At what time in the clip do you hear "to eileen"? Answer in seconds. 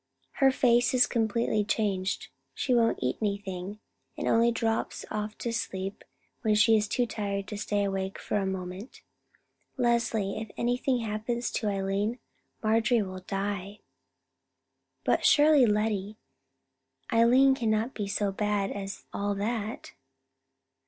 11.51-12.17